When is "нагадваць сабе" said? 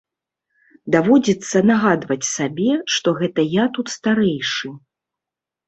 1.71-2.71